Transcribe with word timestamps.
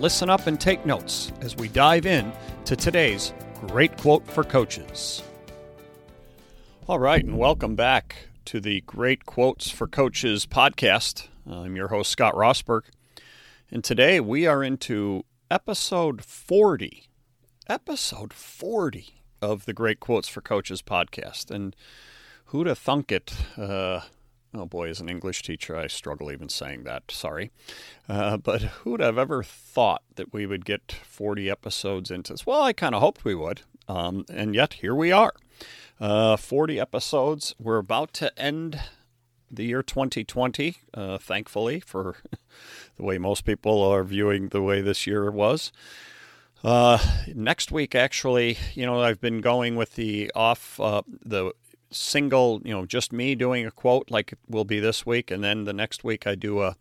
listen 0.00 0.30
up, 0.30 0.46
and 0.46 0.58
take 0.58 0.86
notes 0.86 1.30
as 1.42 1.54
we 1.56 1.68
dive 1.68 2.06
in 2.06 2.32
to 2.64 2.74
today's 2.74 3.34
great 3.66 3.94
quote 3.98 4.26
for 4.26 4.42
coaches. 4.42 5.22
All 6.88 6.98
right, 6.98 7.22
and 7.22 7.36
welcome 7.36 7.74
back 7.74 8.16
to 8.46 8.60
the 8.60 8.80
Great 8.80 9.26
Quotes 9.26 9.70
for 9.70 9.86
Coaches 9.86 10.46
podcast. 10.46 11.28
I'm 11.46 11.76
your 11.76 11.88
host, 11.88 12.10
Scott 12.10 12.34
Rosberg. 12.34 12.84
And 13.70 13.84
today 13.84 14.20
we 14.20 14.46
are 14.46 14.64
into 14.64 15.24
episode 15.50 16.24
40. 16.24 17.04
Episode 17.68 18.32
40 18.32 19.22
of 19.42 19.66
the 19.66 19.74
Great 19.74 20.00
Quotes 20.00 20.28
for 20.28 20.40
Coaches 20.40 20.80
podcast. 20.80 21.50
And 21.50 21.76
who'd 22.46 22.66
have 22.66 22.78
thunk 22.78 23.12
it? 23.12 23.34
Uh, 23.56 24.00
oh 24.54 24.66
boy, 24.66 24.88
as 24.88 25.00
an 25.00 25.08
English 25.08 25.42
teacher, 25.42 25.76
I 25.76 25.86
struggle 25.86 26.30
even 26.32 26.48
saying 26.48 26.84
that. 26.84 27.10
Sorry. 27.10 27.50
Uh, 28.08 28.36
but 28.36 28.62
who'd 28.62 29.00
have 29.00 29.18
ever 29.18 29.42
thought 29.42 30.02
that 30.16 30.32
we 30.32 30.46
would 30.46 30.64
get 30.64 30.92
40 30.92 31.50
episodes 31.50 32.10
into 32.10 32.32
this? 32.32 32.46
Well, 32.46 32.62
I 32.62 32.72
kind 32.72 32.94
of 32.94 33.00
hoped 33.00 33.24
we 33.24 33.34
would. 33.34 33.62
Um, 33.88 34.24
and 34.32 34.54
yet, 34.54 34.74
here 34.74 34.94
we 34.94 35.12
are. 35.12 35.32
Uh, 36.00 36.36
40 36.36 36.80
episodes. 36.80 37.54
We're 37.58 37.78
about 37.78 38.12
to 38.14 38.38
end 38.38 38.80
the 39.50 39.64
year 39.64 39.82
2020, 39.82 40.76
uh, 40.94 41.18
thankfully, 41.18 41.80
for 41.80 42.16
the 42.96 43.02
way 43.02 43.18
most 43.18 43.44
people 43.44 43.82
are 43.82 44.04
viewing 44.04 44.48
the 44.48 44.62
way 44.62 44.80
this 44.80 45.06
year 45.06 45.30
was. 45.30 45.72
Uh, 46.62 46.98
next 47.34 47.72
week, 47.72 47.94
actually, 47.94 48.58
you 48.74 48.84
know, 48.84 49.00
I've 49.00 49.20
been 49.20 49.40
going 49.40 49.76
with 49.76 49.94
the 49.94 50.30
off, 50.34 50.78
uh, 50.78 51.02
the 51.24 51.52
single, 51.90 52.60
you 52.64 52.72
know, 52.72 52.86
just 52.86 53.12
me 53.12 53.34
doing 53.34 53.66
a 53.66 53.70
quote 53.70 54.10
like 54.10 54.32
it 54.32 54.38
will 54.48 54.64
be 54.64 54.80
this 54.80 55.04
week, 55.04 55.30
and 55.30 55.42
then 55.42 55.64
the 55.64 55.72
next 55.72 56.04
week 56.04 56.26
I 56.26 56.34
do 56.34 56.62
a 56.62 56.76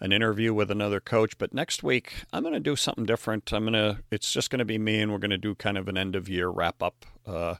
an 0.00 0.12
interview 0.12 0.52
with 0.52 0.70
another 0.70 0.98
coach. 0.98 1.38
But 1.38 1.54
next 1.54 1.82
week 1.82 2.24
I'm 2.32 2.42
going 2.42 2.54
to 2.54 2.60
do 2.60 2.74
something 2.76 3.06
different. 3.06 3.52
I'm 3.52 3.64
going 3.64 3.72
to 3.74 3.98
it's 4.10 4.32
just 4.32 4.50
going 4.50 4.58
to 4.58 4.64
be 4.64 4.78
me, 4.78 5.00
and 5.00 5.12
we're 5.12 5.18
going 5.18 5.30
to 5.30 5.38
do 5.38 5.54
kind 5.54 5.78
of 5.78 5.88
an 5.88 5.96
end 5.96 6.16
of 6.16 6.28
year 6.28 6.48
wrap 6.48 6.82
up 6.82 7.06
uh, 7.26 7.56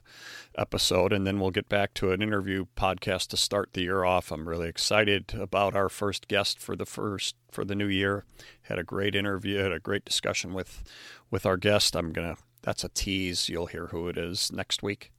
episode, 0.57 1.13
and 1.13 1.25
then 1.25 1.39
we'll 1.39 1.51
get 1.51 1.69
back 1.69 1.93
to 1.95 2.11
an 2.11 2.21
interview 2.21 2.65
podcast 2.75 3.27
to 3.29 3.37
start 3.37 3.69
the 3.73 3.83
year 3.83 4.03
off. 4.03 4.31
I'm 4.31 4.47
really 4.47 4.67
excited 4.67 5.33
about 5.33 5.75
our 5.75 5.89
first 5.89 6.27
guest 6.27 6.59
for 6.59 6.75
the 6.75 6.85
first 6.85 7.35
for 7.51 7.65
the 7.65 7.75
new 7.75 7.87
year. 7.87 8.25
Had 8.63 8.79
a 8.79 8.83
great 8.83 9.15
interview, 9.15 9.57
had 9.57 9.71
a 9.71 9.79
great 9.79 10.05
discussion 10.05 10.53
with 10.53 10.83
with 11.31 11.45
our 11.45 11.57
guest. 11.57 11.95
I'm 11.95 12.11
gonna 12.11 12.37
that's 12.61 12.83
a 12.83 12.89
tease. 12.89 13.49
You'll 13.49 13.67
hear 13.67 13.87
who 13.87 14.07
it 14.07 14.17
is 14.17 14.51
next 14.51 14.83
week. 14.83 15.11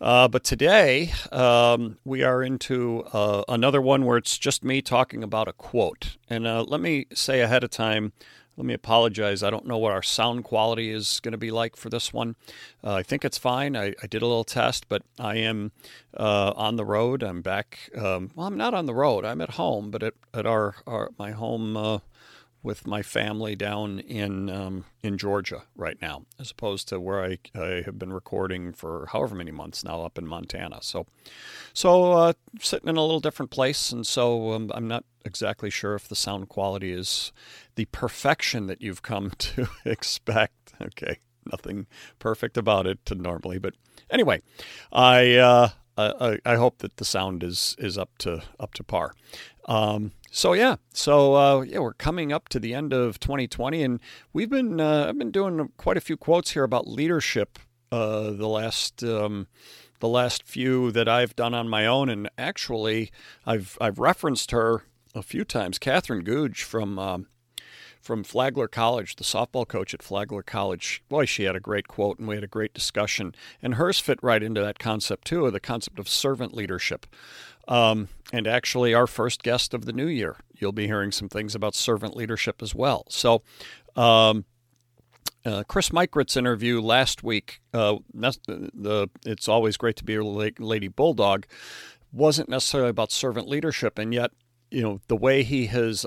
Uh, 0.00 0.26
but 0.26 0.42
today 0.42 1.12
um, 1.30 1.98
we 2.04 2.22
are 2.22 2.42
into 2.42 3.02
uh, 3.12 3.42
another 3.48 3.82
one 3.82 4.06
where 4.06 4.16
it's 4.16 4.38
just 4.38 4.64
me 4.64 4.80
talking 4.80 5.22
about 5.22 5.46
a 5.46 5.52
quote. 5.52 6.16
And 6.28 6.46
uh, 6.46 6.62
let 6.62 6.80
me 6.80 7.06
say 7.12 7.40
ahead 7.42 7.62
of 7.64 7.70
time, 7.70 8.12
let 8.56 8.64
me 8.64 8.72
apologize. 8.72 9.42
I 9.42 9.50
don't 9.50 9.66
know 9.66 9.76
what 9.76 9.92
our 9.92 10.02
sound 10.02 10.44
quality 10.44 10.90
is 10.90 11.20
going 11.20 11.32
to 11.32 11.38
be 11.38 11.50
like 11.50 11.76
for 11.76 11.90
this 11.90 12.14
one. 12.14 12.34
Uh, 12.82 12.94
I 12.94 13.02
think 13.02 13.24
it's 13.24 13.38
fine. 13.38 13.76
I, 13.76 13.94
I, 14.02 14.06
did 14.06 14.22
a 14.22 14.26
little 14.26 14.44
test, 14.44 14.88
but 14.88 15.02
I 15.18 15.36
am 15.36 15.72
uh, 16.16 16.52
on 16.56 16.76
the 16.76 16.84
road. 16.84 17.22
I'm 17.22 17.42
back. 17.42 17.90
Um, 17.94 18.30
well, 18.34 18.46
I'm 18.46 18.56
not 18.56 18.72
on 18.72 18.86
the 18.86 18.94
road. 18.94 19.24
I'm 19.24 19.40
at 19.42 19.50
home, 19.50 19.90
but 19.90 20.02
at, 20.02 20.14
at 20.32 20.46
our, 20.46 20.76
our 20.86 21.10
my 21.18 21.32
home 21.32 21.76
uh, 21.76 21.98
with 22.62 22.86
my 22.86 23.02
family 23.02 23.56
down 23.56 23.98
in 24.00 24.50
um, 24.50 24.84
in 25.02 25.16
Georgia 25.16 25.62
right 25.74 26.00
now, 26.02 26.24
as 26.38 26.50
opposed 26.50 26.88
to 26.88 27.00
where 27.00 27.24
I, 27.24 27.38
I 27.54 27.82
have 27.84 27.98
been 27.98 28.12
recording 28.12 28.72
for 28.72 29.08
however 29.12 29.34
many 29.34 29.50
months 29.50 29.82
now 29.82 30.02
up 30.02 30.18
in 30.18 30.26
Montana. 30.26 30.78
So, 30.82 31.06
so 31.72 32.12
uh, 32.12 32.32
sitting 32.60 32.88
in 32.88 32.96
a 32.96 33.02
little 33.02 33.20
different 33.20 33.50
place, 33.50 33.92
and 33.92 34.06
so 34.06 34.52
um, 34.52 34.70
I'm 34.74 34.88
not 34.88 35.04
exactly 35.24 35.70
sure 35.70 35.94
if 35.94 36.08
the 36.08 36.16
sound 36.16 36.48
quality 36.48 36.92
is 36.92 37.32
the 37.76 37.86
perfection 37.86 38.66
that 38.66 38.82
you've 38.82 39.02
come 39.02 39.30
to 39.38 39.68
expect. 39.84 40.74
Okay, 40.80 41.18
nothing 41.50 41.86
perfect 42.18 42.56
about 42.58 42.86
it 42.86 42.98
normally, 43.14 43.58
but 43.58 43.74
anyway, 44.10 44.40
I. 44.92 45.36
Uh, 45.36 45.68
I, 45.98 46.38
I 46.46 46.54
hope 46.54 46.78
that 46.78 46.96
the 46.96 47.04
sound 47.04 47.42
is 47.42 47.76
is 47.78 47.98
up 47.98 48.16
to 48.18 48.42
up 48.58 48.72
to 48.74 48.84
par. 48.84 49.12
Um, 49.66 50.12
so 50.30 50.52
yeah, 50.52 50.76
so 50.92 51.34
uh, 51.34 51.60
yeah, 51.62 51.80
we're 51.80 51.92
coming 51.92 52.32
up 52.32 52.48
to 52.50 52.60
the 52.60 52.72
end 52.72 52.92
of 52.92 53.18
2020, 53.18 53.82
and 53.82 54.00
we've 54.32 54.48
been 54.48 54.80
uh, 54.80 55.06
I've 55.08 55.18
been 55.18 55.32
doing 55.32 55.70
quite 55.76 55.96
a 55.96 56.00
few 56.00 56.16
quotes 56.16 56.52
here 56.52 56.62
about 56.62 56.86
leadership 56.86 57.58
uh, 57.90 58.30
the 58.30 58.48
last 58.48 59.02
um, 59.02 59.48
the 59.98 60.08
last 60.08 60.44
few 60.44 60.92
that 60.92 61.08
I've 61.08 61.34
done 61.34 61.52
on 61.52 61.68
my 61.68 61.84
own, 61.84 62.08
and 62.08 62.30
actually 62.38 63.10
I've 63.44 63.76
I've 63.80 63.98
referenced 63.98 64.52
her 64.52 64.84
a 65.14 65.22
few 65.22 65.44
times. 65.44 65.78
Catherine 65.78 66.24
Googe 66.24 66.62
from 66.62 66.98
um, 66.98 67.26
from 68.00 68.24
Flagler 68.24 68.68
College, 68.68 69.16
the 69.16 69.24
softball 69.24 69.68
coach 69.68 69.92
at 69.92 70.02
Flagler 70.02 70.42
College. 70.42 71.02
Boy, 71.08 71.26
she 71.26 71.44
had 71.44 71.54
a 71.54 71.60
great 71.60 71.86
quote, 71.86 72.18
and 72.18 72.26
we 72.26 72.34
had 72.34 72.44
a 72.44 72.48
great 72.48 72.72
discussion. 72.72 73.34
And 73.60 73.74
hers 73.74 73.98
fit 73.98 74.18
right 74.22 74.42
into 74.42 74.60
that 74.62 74.78
concept 74.78 75.26
too, 75.26 75.50
the 75.50 75.60
concept 75.60 75.98
of 75.98 76.08
servant 76.08 76.54
leadership. 76.54 77.06
Um, 77.70 78.08
and 78.32 78.46
actually, 78.46 78.92
our 78.92 79.06
first 79.06 79.42
guest 79.42 79.72
of 79.72 79.86
the 79.86 79.92
new 79.92 80.08
year, 80.08 80.36
you'll 80.58 80.72
be 80.72 80.86
hearing 80.86 81.12
some 81.12 81.28
things 81.28 81.54
about 81.54 81.74
servant 81.74 82.16
leadership 82.16 82.60
as 82.62 82.74
well. 82.74 83.04
So, 83.08 83.42
um, 83.96 84.44
uh, 85.46 85.62
Chris 85.66 85.92
Micharit's 85.92 86.36
interview 86.36 86.80
last 86.80 87.22
week, 87.22 87.60
uh, 87.72 87.96
the 88.12 89.08
It's 89.24 89.48
Always 89.48 89.76
Great 89.76 89.96
to 89.96 90.04
Be 90.04 90.16
a 90.16 90.24
Lady 90.24 90.88
Bulldog, 90.88 91.46
wasn't 92.12 92.48
necessarily 92.48 92.90
about 92.90 93.12
servant 93.12 93.48
leadership, 93.48 93.98
and 93.98 94.12
yet, 94.12 94.32
you 94.70 94.82
know, 94.82 95.00
the 95.06 95.16
way 95.16 95.42
he 95.44 95.66
has 95.66 96.04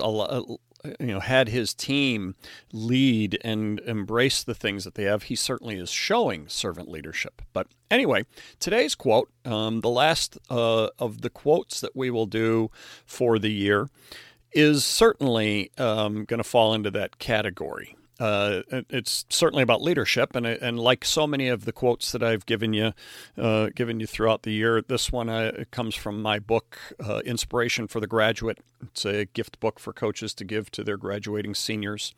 you 1.00 1.06
know 1.06 1.20
had 1.20 1.48
his 1.48 1.74
team 1.74 2.34
lead 2.72 3.38
and 3.42 3.80
embrace 3.80 4.42
the 4.42 4.54
things 4.54 4.84
that 4.84 4.94
they 4.94 5.04
have 5.04 5.24
he 5.24 5.36
certainly 5.36 5.76
is 5.76 5.90
showing 5.90 6.48
servant 6.48 6.88
leadership. 6.88 7.42
But 7.52 7.68
anyway 7.90 8.26
today's 8.60 8.94
quote 8.94 9.30
um, 9.44 9.80
the 9.80 9.90
last 9.90 10.38
uh, 10.50 10.88
of 10.98 11.22
the 11.22 11.30
quotes 11.30 11.80
that 11.80 11.96
we 11.96 12.10
will 12.10 12.26
do 12.26 12.70
for 13.06 13.38
the 13.38 13.52
year 13.52 13.88
is 14.52 14.84
certainly 14.84 15.70
um, 15.78 16.24
going 16.24 16.38
to 16.38 16.44
fall 16.44 16.74
into 16.74 16.90
that 16.92 17.18
category 17.18 17.96
uh, 18.20 18.62
it's 18.70 19.24
certainly 19.28 19.62
about 19.62 19.82
leadership, 19.82 20.36
and 20.36 20.46
and 20.46 20.78
like 20.78 21.04
so 21.04 21.26
many 21.26 21.48
of 21.48 21.64
the 21.64 21.72
quotes 21.72 22.12
that 22.12 22.22
I've 22.22 22.46
given 22.46 22.72
you, 22.72 22.92
uh, 23.36 23.70
given 23.74 23.98
you 23.98 24.06
throughout 24.06 24.42
the 24.42 24.52
year, 24.52 24.80
this 24.82 25.10
one 25.10 25.28
uh, 25.28 25.64
comes 25.72 25.94
from 25.94 26.22
my 26.22 26.38
book, 26.38 26.78
uh, 27.04 27.20
Inspiration 27.24 27.88
for 27.88 27.98
the 28.00 28.06
Graduate. 28.06 28.58
It's 28.82 29.04
a 29.04 29.24
gift 29.24 29.58
book 29.58 29.80
for 29.80 29.92
coaches 29.92 30.32
to 30.34 30.44
give 30.44 30.70
to 30.72 30.84
their 30.84 30.96
graduating 30.96 31.54
seniors. 31.54 32.14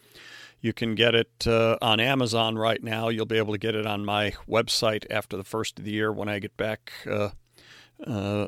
You 0.61 0.73
can 0.73 0.95
get 0.95 1.15
it 1.15 1.47
uh, 1.47 1.79
on 1.81 2.01
Amazon 2.01 2.59
right 2.59 2.83
now. 2.83 3.09
You'll 3.09 3.25
be 3.25 3.39
able 3.39 3.53
to 3.53 3.59
get 3.59 3.75
it 3.75 3.87
on 3.87 4.05
my 4.05 4.35
website 4.49 5.07
after 5.11 5.37
the 5.37 5.45
first 5.45 5.79
of 5.79 5.85
the 5.85 5.93
year 5.93 6.13
when 6.13 6.29
I 6.29 6.39
get 6.39 6.57
back. 6.57 6.93
Uh, 7.11 7.31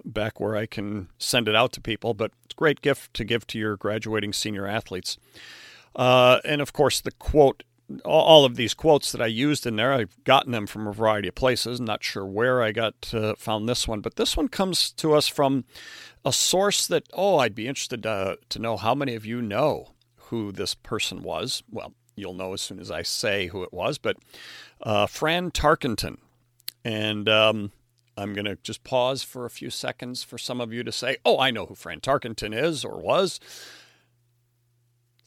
back 0.04 0.38
where 0.38 0.56
I 0.56 0.66
can 0.66 1.08
send 1.16 1.48
it 1.48 1.54
out 1.54 1.72
to 1.72 1.81
people, 1.81 2.12
but 2.12 2.32
it's 2.44 2.53
a 2.53 2.54
great 2.54 2.82
gift 2.82 3.14
to 3.14 3.25
give 3.25 3.47
to 3.47 3.58
your 3.58 3.78
graduating 3.78 4.34
senior 4.34 4.66
athletes. 4.66 5.16
Uh, 5.97 6.41
and 6.44 6.60
of 6.60 6.72
course, 6.72 7.00
the 7.00 7.12
quote, 7.12 7.62
all 8.05 8.44
of 8.44 8.56
these 8.56 8.75
quotes 8.75 9.12
that 9.12 9.23
I 9.23 9.26
used 9.26 9.67
in 9.67 9.76
there, 9.76 9.93
I've 9.94 10.23
gotten 10.25 10.52
them 10.52 10.67
from 10.67 10.87
a 10.87 10.93
variety 10.93 11.29
of 11.29 11.35
places. 11.35 11.81
Not 11.81 12.05
sure 12.05 12.26
where 12.26 12.62
I 12.62 12.73
got 12.73 13.14
uh, 13.14 13.35
found 13.37 13.69
this 13.69 13.88
one, 13.88 14.00
but 14.00 14.17
this 14.17 14.37
one 14.37 14.49
comes 14.49 14.90
to 14.93 15.14
us 15.14 15.26
from 15.26 15.64
a 16.25 16.32
source 16.32 16.87
that, 16.87 17.05
oh, 17.14 17.38
I'd 17.38 17.55
be 17.55 17.67
interested 17.67 18.02
to, 18.02 18.38
to 18.49 18.58
know 18.58 18.76
how 18.76 18.94
many 18.94 19.14
of 19.14 19.25
you 19.25 19.40
know 19.40 19.93
who 20.17 20.52
this 20.52 20.75
person 20.75 21.23
was. 21.23 21.62
Well, 21.70 21.94
you'll 22.14 22.35
know 22.35 22.52
as 22.52 22.61
soon 22.61 22.79
as 22.79 22.90
I 22.90 23.02
say 23.02 23.46
who 23.46 23.62
it 23.62 23.73
was, 23.73 23.96
but 23.96 24.19
uh, 24.82 25.06
Fran 25.06 25.50
Tarkenton. 25.50 26.19
And 26.85 27.29
um, 27.29 27.73
I'm 28.17 28.35
going 28.35 28.44
to 28.44 28.56
just 28.56 28.85
pause 28.85 29.23
for 29.23 29.46
a 29.46 29.50
few 29.50 29.70
seconds 29.70 30.23
for 30.23 30.37
some 30.37 30.61
of 30.61 30.73
you 30.73 30.82
to 30.85 30.93
say, 30.93 31.17
oh, 31.25 31.38
I 31.38 31.50
know 31.50 31.67
who 31.67 31.75
Fran 31.75 32.00
Tarkenton 32.00 32.55
is 32.55 32.85
or 32.85 33.00
was. 33.00 33.40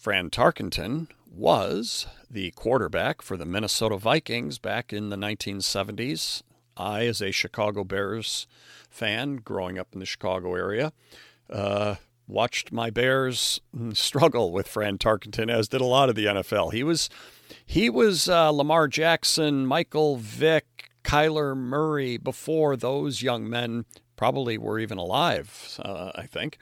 Fran 0.01 0.31
Tarkenton 0.31 1.09
was 1.31 2.07
the 2.27 2.49
quarterback 2.55 3.21
for 3.21 3.37
the 3.37 3.45
Minnesota 3.45 3.97
Vikings 3.97 4.57
back 4.57 4.91
in 4.91 5.09
the 5.09 5.15
1970s. 5.15 6.41
I, 6.75 7.05
as 7.05 7.21
a 7.21 7.29
Chicago 7.29 7.83
Bears 7.83 8.47
fan 8.89 9.35
growing 9.35 9.77
up 9.77 9.89
in 9.93 9.99
the 9.99 10.07
Chicago 10.07 10.55
area, 10.55 10.91
uh, 11.51 11.97
watched 12.27 12.71
my 12.71 12.89
Bears 12.89 13.61
struggle 13.93 14.51
with 14.51 14.67
Fran 14.67 14.97
Tarkenton, 14.97 15.51
as 15.51 15.67
did 15.67 15.81
a 15.81 15.85
lot 15.85 16.09
of 16.09 16.15
the 16.15 16.25
NFL. 16.25 16.73
He 16.73 16.81
was 16.81 17.07
he 17.63 17.87
was 17.87 18.27
uh, 18.27 18.49
Lamar 18.49 18.87
Jackson, 18.87 19.67
Michael 19.67 20.17
Vick, 20.17 20.89
Kyler 21.03 21.55
Murray 21.55 22.17
before 22.17 22.75
those 22.75 23.21
young 23.21 23.47
men 23.47 23.85
probably 24.15 24.57
were 24.57 24.79
even 24.79 24.97
alive. 24.97 25.79
Uh, 25.79 26.11
I 26.15 26.25
think. 26.25 26.57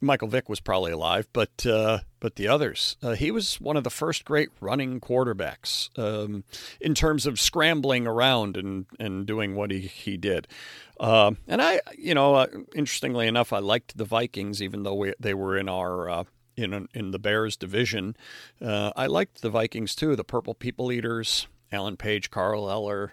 Michael 0.00 0.28
Vick 0.28 0.48
was 0.48 0.60
probably 0.60 0.92
alive, 0.92 1.28
but 1.32 1.66
uh, 1.66 2.00
but 2.20 2.36
the 2.36 2.48
others. 2.48 2.96
Uh, 3.02 3.12
he 3.12 3.30
was 3.30 3.60
one 3.60 3.76
of 3.76 3.84
the 3.84 3.90
first 3.90 4.24
great 4.24 4.48
running 4.60 5.00
quarterbacks 5.00 5.90
um, 5.98 6.44
in 6.80 6.94
terms 6.94 7.26
of 7.26 7.40
scrambling 7.40 8.06
around 8.06 8.56
and, 8.56 8.86
and 8.98 9.26
doing 9.26 9.54
what 9.54 9.70
he, 9.70 9.80
he 9.80 10.16
did. 10.16 10.48
Uh, 10.98 11.32
and 11.46 11.62
I, 11.62 11.80
you 11.96 12.14
know, 12.14 12.34
uh, 12.34 12.46
interestingly 12.74 13.26
enough, 13.26 13.52
I 13.52 13.58
liked 13.58 13.96
the 13.96 14.04
Vikings, 14.04 14.62
even 14.62 14.82
though 14.82 14.94
we, 14.94 15.14
they 15.18 15.34
were 15.34 15.56
in 15.56 15.68
our 15.68 16.08
uh, 16.08 16.24
in 16.56 16.88
in 16.94 17.10
the 17.10 17.18
Bears 17.18 17.56
division. 17.56 18.16
Uh, 18.60 18.92
I 18.96 19.06
liked 19.06 19.42
the 19.42 19.50
Vikings 19.50 19.94
too. 19.94 20.16
The 20.16 20.24
Purple 20.24 20.54
People 20.54 20.92
Eaters, 20.92 21.46
Alan 21.72 21.96
Page, 21.96 22.30
Carl 22.30 22.70
Eller, 22.70 23.12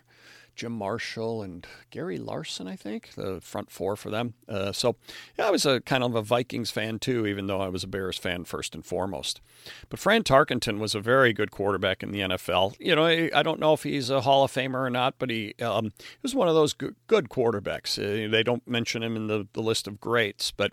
Jim 0.57 0.71
Marshall 0.71 1.44
and 1.44 1.65
Gary 1.92 2.18
Larsen, 2.18 2.68
I 2.68 2.75
think, 2.75 3.12
the 3.15 3.39
front 3.42 3.71
four 3.71 3.95
for 3.95 4.09
them. 4.09 4.33
Uh, 4.50 4.71
so 4.71 4.95
yeah, 5.38 5.48
I 5.48 5.51
was 5.51 5.65
a 5.65 5.80
kind 5.81 6.04
of 6.04 6.15
a 6.15 6.21
Vikings 6.21 6.71
fan 6.71 6.98
too, 7.00 7.27
even 7.27 7.45
though 7.45 7.62
I 7.62 7.69
was 7.69 7.83
a 7.83 7.88
Bears 7.88 8.18
fan 8.18 8.44
first 8.44 8.74
and 8.74 8.83
foremost. 8.83 9.39
But 9.88 10.00
Fran 10.00 10.24
Tarkenton 10.24 10.80
was 10.80 10.95
a 10.95 11.00
very 11.00 11.31
good 11.31 11.51
quarterback 11.51 12.01
in 12.01 12.12
the 12.12 12.21
NFL. 12.21 12.75
You 12.80 12.95
know, 12.95 13.06
I, 13.06 13.30
I 13.33 13.44
don't 13.44 13.59
know 13.59 13.74
if 13.74 13.83
he's 13.83 14.09
a 14.09 14.21
Hall 14.21 14.44
of 14.44 14.51
Famer 14.51 14.86
or 14.86 14.89
not, 14.89 15.15
but 15.19 15.30
he, 15.30 15.54
um, 15.62 15.86
he 15.86 16.18
was 16.24 16.33
one 16.33 16.48
of 16.48 16.56
those 16.56 16.74
good, 16.74 16.95
good 17.06 17.30
quarterbacks. 17.30 17.98
Uh, 17.98 18.30
they 18.30 18.42
don't 18.42 18.68
mention 18.68 19.03
him 19.03 19.15
in 19.15 19.27
the, 19.27 19.48
the 19.53 19.62
list 19.62 19.88
of 19.88 20.01
greats, 20.01 20.51
but 20.51 20.71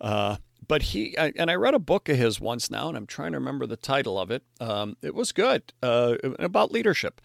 uh, 0.00 0.36
but 0.68 0.82
he 0.82 1.16
and 1.16 1.50
I 1.50 1.54
read 1.54 1.74
a 1.74 1.78
book 1.78 2.08
of 2.08 2.16
his 2.16 2.40
once 2.40 2.70
now, 2.70 2.88
and 2.88 2.96
I'm 2.96 3.06
trying 3.06 3.32
to 3.32 3.38
remember 3.38 3.66
the 3.66 3.76
title 3.76 4.18
of 4.18 4.30
it. 4.30 4.42
Um, 4.60 4.96
it 5.02 5.14
was 5.14 5.32
good 5.32 5.72
uh, 5.82 6.16
about 6.38 6.72
leadership. 6.72 7.20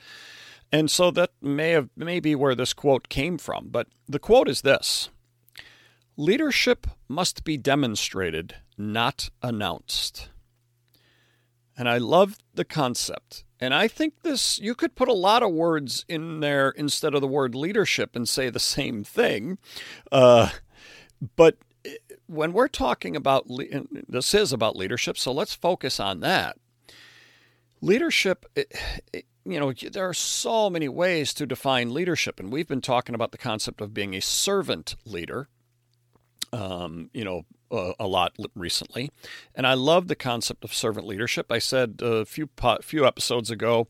And 0.71 0.89
so 0.89 1.12
that 1.12 1.31
may 1.41 1.71
have 1.71 1.89
may 1.95 2.19
be 2.19 2.33
where 2.33 2.56
this 2.56 2.73
quote 2.73 3.09
came 3.09 3.38
from, 3.38 3.68
but 3.69 3.88
the 4.07 4.19
quote 4.19 4.47
is 4.47 4.62
this 4.62 5.09
Leadership 6.18 6.88
must 7.07 7.44
be 7.44 7.57
demonstrated, 7.57 8.56
not 8.77 9.29
announced. 9.41 10.29
And 11.77 11.89
I 11.89 11.97
love 11.97 12.38
the 12.53 12.65
concept. 12.65 13.44
And 13.59 13.73
I 13.73 13.88
think 13.88 14.21
this, 14.23 14.59
you 14.59 14.75
could 14.75 14.95
put 14.95 15.07
a 15.07 15.13
lot 15.13 15.44
of 15.44 15.51
words 15.51 16.06
in 16.07 16.39
there 16.39 16.69
instead 16.69 17.13
of 17.15 17.21
the 17.21 17.27
word 17.27 17.56
leadership 17.56 18.15
and 18.15 18.27
say 18.27 18.50
the 18.50 18.59
same 18.59 19.03
thing. 19.03 19.57
Uh, 20.12 20.50
but 21.35 21.57
when 22.27 22.53
we're 22.53 22.68
talking 22.68 23.15
about, 23.15 23.45
this 24.07 24.33
is 24.33 24.51
about 24.51 24.75
leadership, 24.75 25.18
so 25.18 25.31
let's 25.31 25.53
focus 25.53 26.00
on 26.00 26.19
that. 26.21 26.57
Leadership, 27.81 28.45
you 29.51 29.59
know, 29.59 29.74
there 29.74 30.07
are 30.07 30.13
so 30.13 30.69
many 30.69 30.89
ways 30.89 31.33
to 31.36 31.45
define 31.45 31.94
leadership, 31.94 32.39
and 32.39 32.51
we've 32.51 32.68
been 32.68 32.81
talking 32.81 33.15
about 33.15 33.31
the 33.31 33.38
concept 33.38 33.81
of 33.81 33.94
being 33.94 34.13
a 34.15 34.21
servant 34.21 34.95
leader, 35.06 35.48
um, 36.53 37.09
you 37.13 37.24
know, 37.24 37.44
uh, 37.71 37.94
a 38.00 38.07
lot 38.07 38.33
recently, 38.56 39.09
and 39.56 39.65
I 39.65 39.74
love 39.75 40.07
the 40.07 40.15
concept 40.15 40.63
of 40.63 40.74
servant 40.74 41.07
leadership. 41.07 41.51
I 41.51 41.59
said 41.59 42.01
a 42.01 42.25
few 42.25 42.50
few 42.81 43.06
episodes 43.06 43.50
ago 43.50 43.88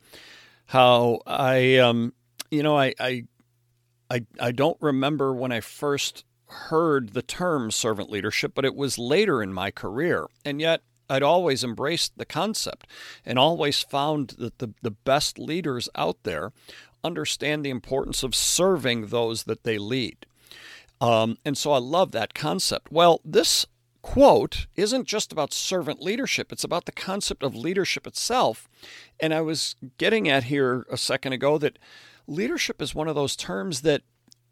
how 0.68 1.20
I, 1.26 1.78
um, 1.78 2.14
you 2.50 2.64
know, 2.64 2.78
I, 2.78 2.94
I, 3.00 3.24
I, 4.10 4.26
I 4.40 4.52
don't 4.52 4.78
remember 4.82 5.34
when 5.34 5.52
I 5.52 5.60
first 5.60 6.24
heard 6.48 7.14
the 7.14 7.22
term 7.22 7.72
servant 7.72 8.10
leadership, 8.10 8.54
but 8.54 8.66
it 8.66 8.76
was 8.76 8.98
later 8.98 9.42
in 9.42 9.54
my 9.54 9.72
career, 9.72 10.28
and 10.46 10.62
yet 10.62 10.82
I'd 11.12 11.24
always 11.24 11.64
embraced 11.64 12.18
the 12.18 12.26
concept 12.26 12.88
and 13.26 13.38
always 13.38 13.84
found 13.84 14.30
that 14.40 14.60
the, 14.60 14.74
the 14.82 14.92
best 14.92 15.38
leaders 15.38 15.90
out 15.94 16.24
there 16.24 16.54
understand 17.04 17.66
the 17.66 17.70
importance 17.70 18.24
of 18.24 18.34
serving 18.34 19.08
those 19.08 19.44
that 19.44 19.64
they 19.64 19.78
lead. 19.78 20.26
Um, 21.02 21.38
and 21.44 21.58
so 21.58 21.74
I 21.74 21.80
love 21.80 22.12
that 22.12 22.34
concept. 22.34 22.92
Well, 22.92 23.20
this 23.26 23.66
quote 24.02 24.68
isn't 24.76 25.06
just 25.06 25.32
about 25.32 25.52
servant 25.52 26.02
leadership, 26.02 26.52
it's 26.52 26.64
about 26.64 26.86
the 26.86 26.92
concept 26.92 27.44
of 27.44 27.56
leadership 27.56 28.08
itself. 28.08 28.70
And 29.20 29.34
I 29.34 29.42
was 29.42 29.76
getting 29.98 30.30
at 30.30 30.46
here 30.46 30.86
a 30.90 30.98
second 30.98 31.34
ago 31.34 31.58
that 31.58 31.78
leadership 32.26 32.82
is 32.82 32.96
one 32.96 33.08
of 33.10 33.16
those 33.16 33.36
terms 33.36 33.82
that 33.82 34.04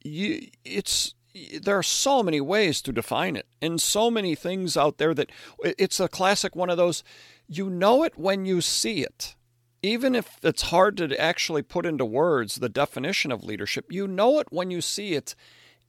you, 0.04 0.48
it's 0.66 1.14
there 1.62 1.78
are 1.78 1.84
so 1.84 2.24
many 2.24 2.42
ways 2.42 2.82
to 2.82 2.92
define 2.92 3.36
it 3.36 3.46
and 3.62 3.82
so 3.82 4.10
many 4.10 4.36
things 4.36 4.76
out 4.76 4.98
there 4.98 5.14
that 5.14 5.32
it's 5.64 6.00
a 6.00 6.08
classic 6.08 6.56
one 6.56 6.70
of 6.70 6.78
those 6.78 7.04
you 7.48 7.70
know 7.70 8.04
it 8.04 8.18
when 8.18 8.46
you 8.46 8.62
see 8.62 9.02
it. 9.02 9.36
Even 9.82 10.14
if 10.14 10.38
it's 10.44 10.64
hard 10.64 10.98
to 10.98 11.20
actually 11.20 11.62
put 11.62 11.86
into 11.86 12.04
words 12.04 12.56
the 12.56 12.70
definition 12.70 13.32
of 13.32 13.44
leadership 13.44 13.86
you 13.92 14.08
know 14.08 14.40
it 14.40 14.48
when 14.50 14.72
you 14.72 14.82
see 14.82 15.14
it 15.14 15.36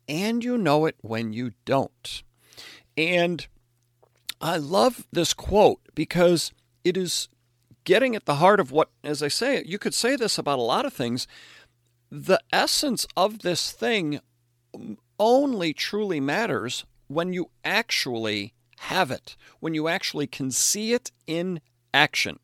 and 0.08 0.44
you 0.44 0.58
know 0.58 0.87
it 0.87 0.96
when 1.00 1.32
you 1.32 1.52
don't. 1.64 2.22
And 2.96 3.46
i 4.42 4.56
love 4.56 5.06
this 5.12 5.34
quote 5.34 5.81
because 5.94 6.52
it 6.84 6.96
is 6.96 7.28
getting 7.84 8.14
at 8.14 8.26
the 8.26 8.37
heart 8.37 8.58
of 8.60 8.72
what 8.72 8.88
as 9.04 9.22
i 9.22 9.28
say 9.28 9.62
you 9.66 9.78
could 9.78 9.92
say 9.92 10.16
this 10.16 10.38
about 10.38 10.58
a 10.58 10.62
lot 10.62 10.84
of 10.84 10.92
things. 10.92 11.26
The 12.10 12.40
essence 12.52 13.06
of 13.16 13.40
this 13.40 13.72
thing 13.72 14.20
only 15.20 15.72
truly 15.75 16.19
matters 16.19 16.84
when 17.06 17.32
you 17.32 17.50
actually 17.64 18.55
have 18.78 19.11
it, 19.11 19.37
when 19.61 19.75
you 19.75 19.87
actually 19.87 20.26
can 20.26 20.50
see 20.50 20.94
it 20.94 21.12
in 21.26 21.61
action. 21.93 22.40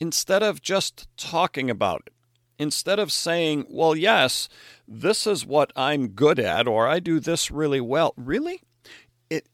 Instead 0.00 0.42
of 0.42 0.62
just 0.62 1.06
talking 1.16 1.68
about 1.68 2.02
it, 2.06 2.12
instead 2.58 2.98
of 2.98 3.12
saying, 3.12 3.66
well, 3.68 3.94
yes, 3.94 4.48
this 4.86 5.26
is 5.26 5.44
what 5.44 5.72
I'm 5.76 6.08
good 6.08 6.38
at, 6.38 6.66
or 6.66 6.88
I 6.88 6.98
do 6.98 7.20
this 7.20 7.50
really 7.50 7.80
well. 7.80 8.14
Really? 8.16 8.62
It, 9.28 9.46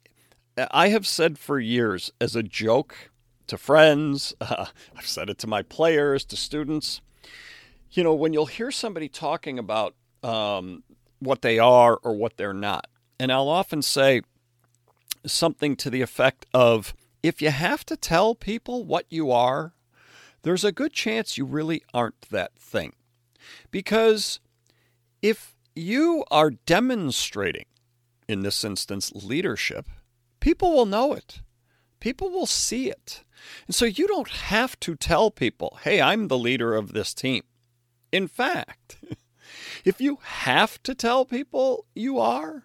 I 0.71 0.89
have 0.89 1.07
said 1.07 1.39
for 1.39 1.59
years 1.59 2.13
as 2.21 2.37
a 2.37 2.43
joke 2.43 3.11
to 3.49 3.59
friends, 3.59 4.35
uh, 4.41 4.67
I've 4.97 5.09
said 5.09 5.29
it 5.29 5.39
to 5.39 5.47
my 5.47 5.63
players, 5.63 6.25
to 6.27 6.37
students. 6.37 7.01
You 7.91 8.05
know, 8.05 8.15
when 8.15 8.33
you'll 8.33 8.47
hear 8.47 8.71
somebody 8.71 9.09
talking 9.09 9.59
about 9.59 9.95
um, 10.23 10.83
what 11.25 11.43
they 11.43 11.59
are 11.59 11.99
or 12.03 12.15
what 12.15 12.37
they're 12.37 12.55
not. 12.55 12.87
And 13.19 13.33
I'll 13.33 13.49
often 13.49 13.83
say 13.83 14.23
something 15.27 15.77
to 15.77 15.91
the 15.91 16.03
effect 16.03 16.47
of 16.53 16.95
if 17.23 17.41
you 17.41 17.51
have 17.51 17.85
to 17.87 17.97
tell 17.97 18.35
people 18.35 18.85
what 18.85 19.07
you 19.09 19.31
are, 19.31 19.73
there's 20.43 20.65
a 20.65 20.73
good 20.73 20.93
chance 20.93 21.39
you 21.39 21.45
really 21.45 21.83
aren't 21.95 22.21
that 22.31 22.55
thing. 22.59 22.93
Because 23.71 24.41
if 25.23 25.55
you 25.75 26.25
are 26.31 26.51
demonstrating, 26.51 27.65
in 28.29 28.43
this 28.43 28.65
instance, 28.65 29.13
leadership, 29.15 29.89
people 30.41 30.73
will 30.73 30.87
know 30.87 31.13
it. 31.13 31.41
People 32.01 32.31
will 32.31 32.47
see 32.47 32.91
it. 32.91 33.25
And 33.67 33.75
so 33.75 33.87
you 33.87 34.07
don't 34.07 34.29
have 34.29 34.79
to 34.81 34.95
tell 34.95 35.31
people, 35.31 35.79
hey, 35.83 36.01
I'm 36.01 36.29
the 36.29 36.39
leader 36.39 36.75
of 36.75 36.93
this 36.93 37.15
team. 37.15 37.43
In 38.13 38.29
fact, 38.29 38.99
If 39.85 40.01
you 40.01 40.19
have 40.23 40.83
to 40.85 40.95
tell 40.95 41.27
people 41.27 41.85
you 41.95 42.19
are, 42.19 42.63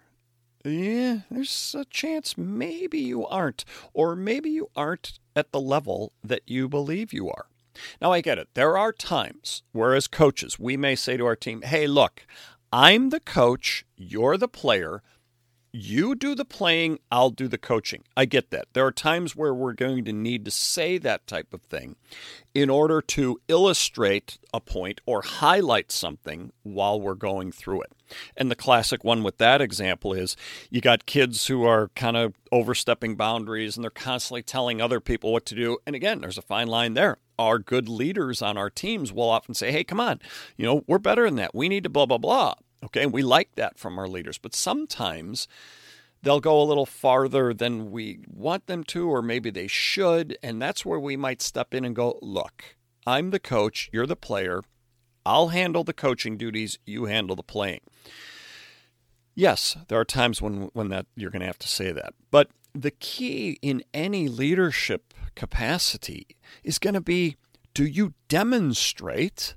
yeah, 0.64 1.20
there's 1.30 1.76
a 1.78 1.84
chance 1.84 2.38
maybe 2.38 2.98
you 2.98 3.26
aren't, 3.26 3.64
or 3.92 4.16
maybe 4.16 4.48
you 4.48 4.70
aren't 4.74 5.18
at 5.36 5.52
the 5.52 5.60
level 5.60 6.12
that 6.24 6.42
you 6.46 6.66
believe 6.66 7.12
you 7.12 7.28
are. 7.28 7.46
Now, 8.00 8.12
I 8.12 8.22
get 8.22 8.38
it. 8.38 8.48
There 8.54 8.76
are 8.78 8.92
times 8.92 9.62
where, 9.72 9.94
as 9.94 10.08
coaches, 10.08 10.58
we 10.58 10.78
may 10.78 10.94
say 10.94 11.18
to 11.18 11.26
our 11.26 11.36
team, 11.36 11.60
hey, 11.62 11.86
look, 11.86 12.26
I'm 12.72 13.10
the 13.10 13.20
coach, 13.20 13.84
you're 13.96 14.38
the 14.38 14.48
player 14.48 15.02
you 15.72 16.14
do 16.14 16.34
the 16.34 16.44
playing, 16.44 16.98
I'll 17.12 17.30
do 17.30 17.46
the 17.46 17.58
coaching. 17.58 18.02
I 18.16 18.24
get 18.24 18.50
that. 18.50 18.66
There 18.72 18.86
are 18.86 18.92
times 18.92 19.36
where 19.36 19.54
we're 19.54 19.72
going 19.72 20.04
to 20.04 20.12
need 20.12 20.44
to 20.44 20.50
say 20.50 20.98
that 20.98 21.26
type 21.26 21.54
of 21.54 21.62
thing 21.62 21.96
in 22.54 22.68
order 22.68 23.00
to 23.00 23.40
illustrate 23.48 24.38
a 24.52 24.60
point 24.60 25.00
or 25.06 25.22
highlight 25.22 25.92
something 25.92 26.52
while 26.62 27.00
we're 27.00 27.14
going 27.14 27.52
through 27.52 27.82
it. 27.82 27.92
And 28.36 28.50
the 28.50 28.56
classic 28.56 29.04
one 29.04 29.22
with 29.22 29.38
that 29.38 29.60
example 29.60 30.12
is 30.12 30.36
you 30.70 30.80
got 30.80 31.06
kids 31.06 31.46
who 31.46 31.64
are 31.64 31.88
kind 31.94 32.16
of 32.16 32.34
overstepping 32.50 33.14
boundaries 33.14 33.76
and 33.76 33.84
they're 33.84 33.90
constantly 33.90 34.42
telling 34.42 34.80
other 34.80 34.98
people 34.98 35.32
what 35.32 35.46
to 35.46 35.54
do. 35.54 35.78
And 35.86 35.94
again, 35.94 36.20
there's 36.20 36.38
a 36.38 36.42
fine 36.42 36.66
line 36.66 36.94
there. 36.94 37.18
Our 37.38 37.58
good 37.58 37.88
leaders 37.88 38.42
on 38.42 38.58
our 38.58 38.68
teams 38.70 39.12
will 39.12 39.30
often 39.30 39.54
say, 39.54 39.70
hey, 39.70 39.84
come 39.84 40.00
on, 40.00 40.20
you 40.56 40.66
know, 40.66 40.82
we're 40.86 40.98
better 40.98 41.24
than 41.24 41.36
that. 41.36 41.54
We 41.54 41.68
need 41.68 41.84
to 41.84 41.90
blah, 41.90 42.06
blah, 42.06 42.18
blah. 42.18 42.54
Okay, 42.84 43.06
we 43.06 43.22
like 43.22 43.54
that 43.56 43.78
from 43.78 43.98
our 43.98 44.08
leaders, 44.08 44.38
but 44.38 44.54
sometimes 44.54 45.46
they'll 46.22 46.40
go 46.40 46.60
a 46.60 46.64
little 46.64 46.86
farther 46.86 47.52
than 47.52 47.90
we 47.90 48.20
want 48.26 48.66
them 48.66 48.84
to, 48.84 49.08
or 49.08 49.22
maybe 49.22 49.50
they 49.50 49.66
should. 49.66 50.36
And 50.42 50.60
that's 50.60 50.84
where 50.84 51.00
we 51.00 51.16
might 51.16 51.42
step 51.42 51.74
in 51.74 51.84
and 51.84 51.94
go, 51.94 52.18
look, 52.22 52.76
I'm 53.06 53.30
the 53.30 53.40
coach, 53.40 53.90
you're 53.92 54.06
the 54.06 54.16
player. 54.16 54.62
I'll 55.26 55.48
handle 55.48 55.84
the 55.84 55.92
coaching 55.92 56.36
duties, 56.36 56.78
you 56.86 57.04
handle 57.04 57.36
the 57.36 57.42
playing. 57.42 57.80
Yes, 59.34 59.76
there 59.88 60.00
are 60.00 60.04
times 60.04 60.42
when 60.42 60.70
when 60.72 60.88
that 60.88 61.06
you're 61.14 61.30
going 61.30 61.40
to 61.40 61.46
have 61.46 61.58
to 61.60 61.68
say 61.68 61.92
that. 61.92 62.14
But 62.30 62.50
the 62.74 62.90
key 62.90 63.58
in 63.62 63.82
any 63.92 64.28
leadership 64.28 65.14
capacity 65.34 66.26
is 66.64 66.78
going 66.78 66.94
to 66.94 67.00
be 67.00 67.36
do 67.72 67.84
you 67.84 68.14
demonstrate 68.28 69.54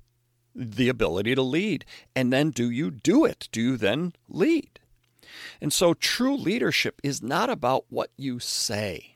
the 0.55 0.89
ability 0.89 1.35
to 1.35 1.41
lead 1.41 1.85
and 2.15 2.31
then 2.31 2.51
do 2.51 2.69
you 2.69 2.91
do 2.91 3.25
it? 3.25 3.49
Do 3.51 3.61
you 3.61 3.77
then 3.77 4.13
lead? 4.27 4.79
And 5.61 5.73
so 5.73 5.93
true 5.93 6.35
leadership 6.35 6.99
is 7.03 7.21
not 7.21 7.49
about 7.49 7.85
what 7.89 8.11
you 8.17 8.39
say. 8.39 9.13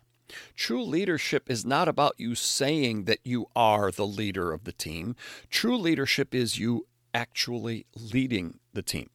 True 0.55 0.83
leadership 0.83 1.49
is 1.49 1.65
not 1.65 1.87
about 1.87 2.15
you 2.17 2.35
saying 2.35 3.05
that 3.05 3.19
you 3.23 3.47
are 3.55 3.91
the 3.91 4.07
leader 4.07 4.51
of 4.51 4.65
the 4.65 4.73
team. 4.73 5.15
True 5.49 5.77
leadership 5.77 6.35
is 6.35 6.59
you 6.59 6.87
actually 7.13 7.85
leading 7.95 8.59
the 8.73 8.81
team. 8.81 9.09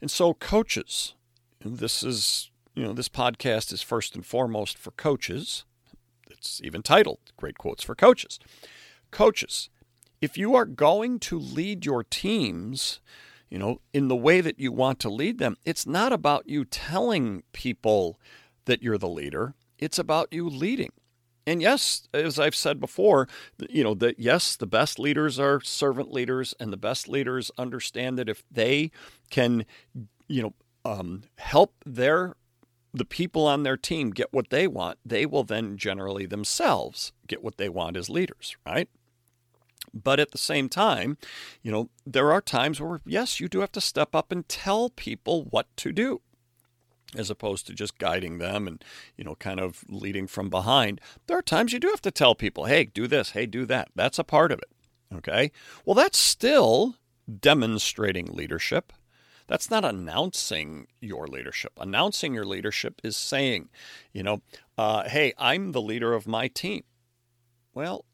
And 0.00 0.10
so, 0.10 0.34
coaches, 0.34 1.14
this 1.64 2.02
is, 2.02 2.50
you 2.74 2.84
know, 2.84 2.92
this 2.92 3.08
podcast 3.08 3.72
is 3.72 3.82
first 3.82 4.14
and 4.14 4.24
foremost 4.24 4.78
for 4.78 4.90
coaches. 4.92 5.64
It's 6.30 6.60
even 6.62 6.82
titled 6.82 7.20
Great 7.36 7.58
Quotes 7.58 7.82
for 7.82 7.94
Coaches. 7.94 8.38
Coaches, 9.10 9.68
if 10.24 10.38
you 10.38 10.54
are 10.56 10.64
going 10.64 11.18
to 11.18 11.38
lead 11.38 11.84
your 11.84 12.02
teams, 12.02 13.00
you 13.50 13.58
know, 13.58 13.82
in 13.92 14.08
the 14.08 14.16
way 14.16 14.40
that 14.40 14.58
you 14.58 14.72
want 14.72 14.98
to 15.00 15.10
lead 15.10 15.38
them, 15.38 15.58
it's 15.66 15.86
not 15.86 16.14
about 16.14 16.48
you 16.48 16.64
telling 16.64 17.42
people 17.52 18.18
that 18.64 18.82
you're 18.82 18.96
the 18.96 19.06
leader. 19.06 19.54
It's 19.78 19.98
about 19.98 20.32
you 20.32 20.48
leading. 20.48 20.92
And 21.46 21.60
yes, 21.60 22.08
as 22.14 22.38
I've 22.38 22.54
said 22.54 22.80
before, 22.80 23.28
you 23.68 23.84
know, 23.84 23.92
that 23.96 24.18
yes, 24.18 24.56
the 24.56 24.66
best 24.66 24.98
leaders 24.98 25.38
are 25.38 25.60
servant 25.60 26.10
leaders, 26.10 26.54
and 26.58 26.72
the 26.72 26.78
best 26.78 27.06
leaders 27.06 27.50
understand 27.58 28.18
that 28.18 28.30
if 28.30 28.42
they 28.50 28.90
can, 29.28 29.66
you 30.26 30.42
know, 30.42 30.54
um, 30.86 31.24
help 31.36 31.74
their 31.84 32.34
the 32.94 33.04
people 33.04 33.46
on 33.46 33.62
their 33.62 33.76
team 33.76 34.10
get 34.10 34.32
what 34.32 34.48
they 34.48 34.66
want, 34.66 34.98
they 35.04 35.26
will 35.26 35.44
then 35.44 35.76
generally 35.76 36.24
themselves 36.24 37.12
get 37.26 37.42
what 37.42 37.58
they 37.58 37.68
want 37.68 37.96
as 37.96 38.08
leaders, 38.08 38.56
right? 38.64 38.88
But 39.94 40.18
at 40.18 40.32
the 40.32 40.38
same 40.38 40.68
time, 40.68 41.16
you 41.62 41.70
know, 41.70 41.88
there 42.04 42.32
are 42.32 42.40
times 42.40 42.80
where, 42.80 43.00
yes, 43.06 43.38
you 43.38 43.48
do 43.48 43.60
have 43.60 43.72
to 43.72 43.80
step 43.80 44.14
up 44.14 44.32
and 44.32 44.48
tell 44.48 44.90
people 44.90 45.44
what 45.44 45.68
to 45.76 45.92
do 45.92 46.20
as 47.16 47.30
opposed 47.30 47.66
to 47.66 47.72
just 47.72 47.98
guiding 47.98 48.38
them 48.38 48.66
and 48.66 48.84
you 49.16 49.22
know 49.22 49.36
kind 49.36 49.60
of 49.60 49.84
leading 49.88 50.26
from 50.26 50.50
behind. 50.50 51.00
There 51.28 51.38
are 51.38 51.42
times 51.42 51.72
you 51.72 51.78
do 51.78 51.88
have 51.88 52.02
to 52.02 52.10
tell 52.10 52.34
people 52.34 52.64
hey 52.64 52.86
do 52.86 53.06
this 53.06 53.30
hey 53.30 53.46
do 53.46 53.64
that. 53.66 53.88
That's 53.94 54.18
a 54.18 54.24
part 54.24 54.50
of 54.50 54.58
it 54.58 54.68
okay? 55.14 55.52
Well 55.84 55.94
that's 55.94 56.18
still 56.18 56.96
demonstrating 57.40 58.26
leadership. 58.26 58.92
That's 59.46 59.70
not 59.70 59.84
announcing 59.84 60.86
your 61.00 61.26
leadership. 61.26 61.72
Announcing 61.78 62.34
your 62.34 62.46
leadership 62.46 63.00
is 63.04 63.16
saying 63.16 63.68
you 64.12 64.22
know 64.22 64.42
uh, 64.76 65.08
hey 65.08 65.32
i'm 65.38 65.72
the 65.72 65.82
leader 65.82 66.14
of 66.14 66.26
my 66.26 66.48
team. 66.48 66.84
Well 67.74 68.04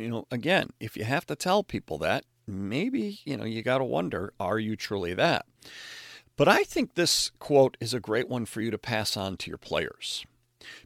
you 0.00 0.08
know 0.08 0.26
again 0.30 0.70
if 0.80 0.96
you 0.96 1.04
have 1.04 1.26
to 1.26 1.36
tell 1.36 1.62
people 1.62 1.98
that 1.98 2.24
maybe 2.46 3.20
you 3.24 3.36
know 3.36 3.44
you 3.44 3.62
got 3.62 3.78
to 3.78 3.84
wonder 3.84 4.32
are 4.40 4.58
you 4.58 4.74
truly 4.76 5.14
that 5.14 5.46
but 6.40 6.48
I 6.48 6.64
think 6.64 6.94
this 6.94 7.32
quote 7.38 7.76
is 7.80 7.92
a 7.92 8.00
great 8.00 8.26
one 8.26 8.46
for 8.46 8.62
you 8.62 8.70
to 8.70 8.78
pass 8.78 9.14
on 9.14 9.36
to 9.36 9.50
your 9.50 9.58
players 9.58 10.24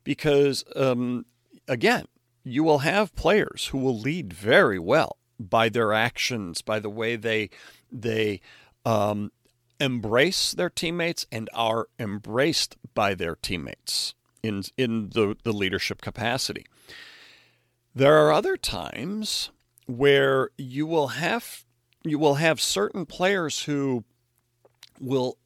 because, 0.02 0.64
um, 0.74 1.26
again, 1.68 2.06
you 2.42 2.64
will 2.64 2.80
have 2.80 3.14
players 3.14 3.66
who 3.66 3.78
will 3.78 3.96
lead 3.96 4.32
very 4.32 4.80
well 4.80 5.16
by 5.38 5.68
their 5.68 5.92
actions, 5.92 6.60
by 6.60 6.80
the 6.80 6.90
way 6.90 7.14
they 7.14 7.50
they 7.92 8.40
um, 8.84 9.30
embrace 9.78 10.50
their 10.50 10.70
teammates 10.70 11.24
and 11.30 11.48
are 11.54 11.86
embraced 12.00 12.76
by 12.92 13.14
their 13.14 13.36
teammates 13.36 14.14
in 14.42 14.64
in 14.76 15.10
the, 15.10 15.36
the 15.44 15.52
leadership 15.52 16.00
capacity. 16.00 16.66
There 17.94 18.16
are 18.26 18.32
other 18.32 18.56
times 18.56 19.50
where 19.86 20.50
you 20.58 20.86
will 20.86 21.08
have 21.08 21.64
you 22.02 22.18
will 22.18 22.34
have 22.34 22.60
certain 22.60 23.06
players 23.06 23.62
who 23.62 24.04
will 25.00 25.38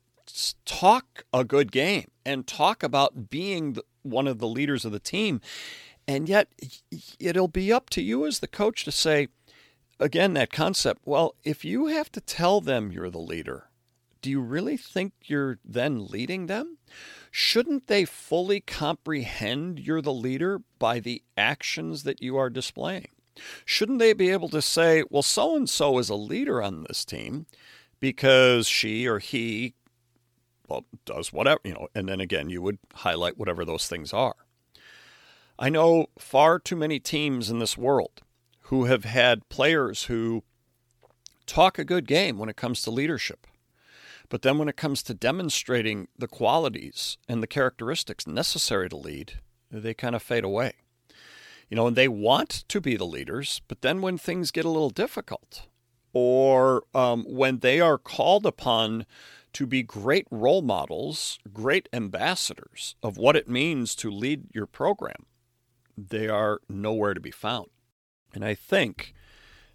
talk 0.65 1.25
a 1.33 1.45
good 1.45 1.71
game 1.71 2.11
and 2.27 2.47
talk 2.47 2.83
about 2.83 3.31
being 3.31 3.75
the, 3.75 3.85
one 4.03 4.27
of 4.27 4.39
the 4.39 4.49
leaders 4.49 4.85
of 4.85 4.93
the 4.93 4.99
team. 4.99 5.41
And 6.07 6.29
yet, 6.29 6.49
it'll 7.21 7.49
be 7.49 7.73
up 7.73 7.91
to 7.91 8.03
you 8.03 8.27
as 8.27 8.41
the 8.41 8.49
coach 8.49 8.85
to 8.85 8.91
say, 8.91 9.29
again, 10.01 10.35
that 10.35 10.51
concept 10.51 11.03
well, 11.05 11.35
if 11.45 11.65
you 11.65 11.87
have 11.87 12.11
to 12.13 12.21
tell 12.21 12.61
them 12.61 12.91
you're 12.91 13.11
the 13.11 13.19
leader, 13.19 13.69
do 14.23 14.31
you 14.31 14.41
really 14.41 14.77
think 14.77 15.13
you're 15.27 15.59
then 15.65 16.09
leading 16.09 16.47
them? 16.47 16.79
Shouldn't 17.31 17.87
they 17.87 18.05
fully 18.05 18.61
comprehend 18.61 19.79
you're 19.79 20.03
the 20.03 20.13
leader 20.13 20.61
by 20.79 21.01
the 21.01 21.23
actions 21.37 22.03
that 22.05 22.23
you 22.23 22.37
are 22.37 22.51
displaying? 22.51 23.09
Shouldn't 23.65 23.99
they 23.99 24.13
be 24.13 24.31
able 24.31 24.49
to 24.49 24.63
say, 24.63 25.05
well, 25.11 25.23
so 25.23 25.57
and 25.57 25.69
so 25.69 25.99
is 25.99 26.09
a 26.09 26.15
leader 26.15 26.63
on 26.63 26.85
this 26.85 27.05
team 27.05 27.47
because 28.01 28.67
she 28.67 29.07
or 29.07 29.19
he 29.19 29.75
well, 30.69 30.85
does 31.05 31.33
whatever, 31.33 31.61
you 31.65 31.73
know, 31.73 31.89
and 31.95 32.09
then 32.09 32.21
again, 32.21 32.51
you 32.51 32.61
would 32.63 32.79
highlight 32.95 33.39
whatever 33.39 33.65
those 33.65 33.89
things 33.89 34.13
are. 34.13 34.37
I 35.59 35.71
know 35.71 36.07
far 36.19 36.59
too 36.59 36.77
many 36.77 37.01
teams 37.01 37.51
in 37.51 37.59
this 37.59 37.77
world 37.77 38.21
who 38.63 38.85
have 38.85 39.05
had 39.05 39.49
players 39.49 40.05
who 40.05 40.45
talk 41.47 41.79
a 41.79 41.85
good 41.85 42.07
game 42.07 42.39
when 42.39 42.49
it 42.49 42.57
comes 42.57 42.83
to 42.83 42.91
leadership. 42.91 43.47
But 44.29 44.43
then 44.43 44.59
when 44.59 44.69
it 44.69 44.77
comes 44.77 45.03
to 45.05 45.15
demonstrating 45.15 46.09
the 46.17 46.29
qualities 46.29 47.17
and 47.29 47.43
the 47.43 47.47
characteristics 47.47 48.27
necessary 48.27 48.89
to 48.91 48.97
lead, 48.97 49.35
they 49.71 49.95
kind 49.95 50.15
of 50.15 50.23
fade 50.23 50.45
away. 50.45 50.73
You 51.69 51.77
know, 51.77 51.87
and 51.87 51.97
they 51.97 52.09
want 52.09 52.65
to 52.69 52.81
be 52.81 52.97
the 52.97 53.05
leaders, 53.05 53.61
but 53.69 53.83
then 53.83 54.01
when 54.01 54.17
things 54.17 54.51
get 54.51 54.65
a 54.65 54.71
little 54.71 54.91
difficult, 54.91 55.67
or 56.13 56.85
um, 56.95 57.25
when 57.29 57.59
they 57.59 57.81
are 57.81 57.99
called 57.99 58.47
upon 58.47 59.05
to 59.53 59.67
be 59.67 59.83
great 59.83 60.27
role 60.31 60.63
models, 60.63 61.39
great 61.53 61.89
ambassadors 61.93 62.97
of 63.03 63.17
what 63.19 63.37
it 63.37 63.49
means 63.49 63.95
to 63.97 64.11
lead 64.11 64.45
your 64.55 64.67
program, 64.67 65.27
they 65.97 66.29
are 66.29 66.61
nowhere 66.69 67.13
to 67.13 67.21
be 67.21 67.31
found. 67.31 67.69
And 68.35 68.45
I 68.45 68.55
think 68.55 69.15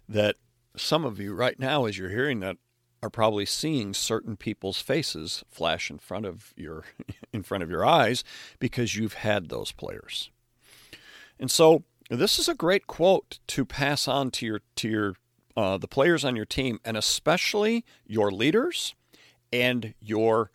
that 0.08 0.36
some 0.76 1.04
of 1.04 1.20
you 1.20 1.34
right 1.34 1.58
now, 1.58 1.84
as 1.84 1.98
you're 1.98 2.10
hearing 2.10 2.40
that, 2.40 2.56
are 3.04 3.10
probably 3.10 3.44
seeing 3.44 3.92
certain 3.92 4.34
people's 4.34 4.80
faces 4.80 5.44
flash 5.50 5.90
in 5.90 5.98
front 5.98 6.24
of 6.24 6.54
your 6.56 6.84
in 7.34 7.42
front 7.42 7.62
of 7.62 7.70
your 7.70 7.84
eyes 7.84 8.24
because 8.58 8.96
you've 8.96 9.14
had 9.14 9.48
those 9.48 9.72
players. 9.72 10.30
And 11.38 11.50
so 11.50 11.84
this 12.08 12.38
is 12.38 12.48
a 12.48 12.54
great 12.54 12.86
quote 12.86 13.40
to 13.48 13.66
pass 13.66 14.08
on 14.08 14.30
to 14.32 14.46
your 14.46 14.60
to 14.76 14.88
your 14.88 15.14
uh, 15.54 15.76
the 15.76 15.86
players 15.86 16.24
on 16.24 16.34
your 16.34 16.46
team 16.46 16.80
and 16.82 16.96
especially 16.96 17.84
your 18.06 18.30
leaders 18.30 18.94
and 19.52 19.92
your 20.00 20.50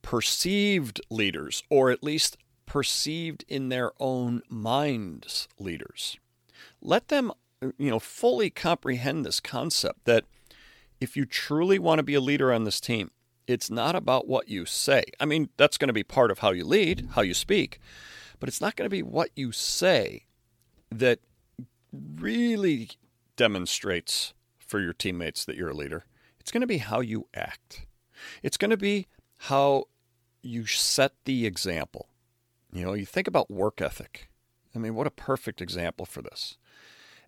perceived 0.00 1.00
leaders, 1.10 1.64
or 1.68 1.90
at 1.90 2.04
least 2.04 2.36
perceived 2.66 3.44
in 3.48 3.68
their 3.68 3.90
own 3.98 4.42
minds 4.48 5.48
leaders. 5.58 6.18
Let 6.80 7.08
them, 7.08 7.32
you 7.60 7.90
know, 7.90 7.98
fully 7.98 8.48
comprehend 8.48 9.26
this 9.26 9.40
concept 9.40 10.04
that 10.04 10.24
if 11.04 11.18
you 11.18 11.26
truly 11.26 11.78
want 11.78 11.98
to 11.98 12.02
be 12.02 12.14
a 12.14 12.20
leader 12.20 12.50
on 12.50 12.64
this 12.64 12.80
team, 12.80 13.10
it's 13.46 13.70
not 13.70 13.94
about 13.94 14.26
what 14.26 14.48
you 14.48 14.64
say. 14.64 15.04
I 15.20 15.26
mean, 15.26 15.50
that's 15.58 15.76
going 15.76 15.88
to 15.88 15.92
be 15.92 16.02
part 16.02 16.30
of 16.30 16.38
how 16.38 16.52
you 16.52 16.64
lead, 16.64 17.10
how 17.12 17.20
you 17.20 17.34
speak, 17.34 17.78
but 18.40 18.48
it's 18.48 18.60
not 18.60 18.74
going 18.74 18.86
to 18.86 18.90
be 18.90 19.02
what 19.02 19.28
you 19.36 19.52
say 19.52 20.24
that 20.90 21.20
really 21.92 22.88
demonstrates 23.36 24.32
for 24.58 24.80
your 24.80 24.94
teammates 24.94 25.44
that 25.44 25.56
you're 25.56 25.68
a 25.68 25.74
leader. 25.74 26.06
It's 26.40 26.50
going 26.50 26.62
to 26.62 26.66
be 26.66 26.78
how 26.78 27.00
you 27.00 27.28
act. 27.34 27.86
It's 28.42 28.56
going 28.56 28.70
to 28.70 28.78
be 28.78 29.06
how 29.40 29.84
you 30.42 30.64
set 30.64 31.12
the 31.26 31.44
example. 31.44 32.08
You 32.72 32.84
know, 32.86 32.94
you 32.94 33.04
think 33.04 33.28
about 33.28 33.50
work 33.50 33.82
ethic. 33.82 34.30
I 34.74 34.78
mean, 34.78 34.94
what 34.94 35.06
a 35.06 35.10
perfect 35.10 35.60
example 35.60 36.06
for 36.06 36.22
this. 36.22 36.56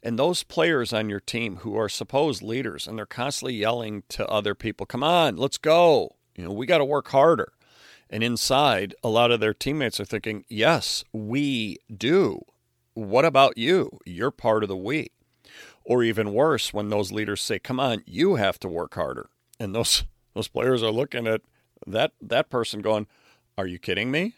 And 0.07 0.17
those 0.17 0.45
players 0.45 0.93
on 0.93 1.11
your 1.11 1.19
team 1.19 1.57
who 1.57 1.77
are 1.77 1.89
supposed 1.89 2.41
leaders 2.41 2.87
and 2.87 2.97
they're 2.97 3.07
constantly 3.07 3.55
yelling 3.55 4.05
to 4.11 4.25
other 4.29 4.55
people, 4.55 4.87
come 4.87 5.03
on, 5.03 5.37
let's 5.37 5.59
go. 5.59 6.15
You 6.37 6.45
know, 6.45 6.53
we 6.53 6.65
got 6.65 6.79
to 6.79 6.85
work 6.85 7.09
harder. 7.09 7.53
And 8.09 8.23
inside, 8.23 8.95
a 9.03 9.09
lot 9.09 9.33
of 9.33 9.41
their 9.41 9.53
teammates 9.53 9.99
are 9.99 10.05
thinking, 10.05 10.45
yes, 10.49 11.03
we 11.13 11.79
do. 11.93 12.41
What 12.95 13.25
about 13.25 13.59
you? 13.59 13.99
You're 14.07 14.31
part 14.31 14.63
of 14.63 14.69
the 14.69 14.77
we. 14.77 15.09
Or 15.85 16.05
even 16.05 16.33
worse, 16.33 16.73
when 16.73 16.89
those 16.89 17.11
leaders 17.11 17.43
say, 17.43 17.59
come 17.59 17.81
on, 17.81 18.05
you 18.07 18.37
have 18.37 18.61
to 18.61 18.69
work 18.69 18.95
harder. 18.95 19.29
And 19.59 19.75
those 19.75 20.05
those 20.35 20.47
players 20.47 20.85
are 20.85 20.93
looking 20.93 21.27
at 21.27 21.41
that 21.85 22.13
that 22.21 22.49
person 22.49 22.81
going, 22.81 23.09
"Are 23.59 23.67
you 23.67 23.81
kidding 23.81 24.13
me? 24.13 24.35